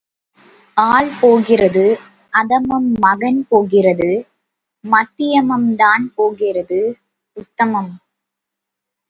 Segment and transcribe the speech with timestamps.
[0.77, 1.83] ஆள் போகிறது
[2.33, 4.09] அதமம் மகன் போகிறது
[4.83, 6.81] மத்தியமம் தான் போகிறது
[7.37, 7.93] உத்தமம்.